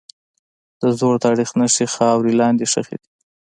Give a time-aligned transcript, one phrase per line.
[0.81, 3.09] د زوړ تاریخ نښې خاورې لاندې ښخي دي.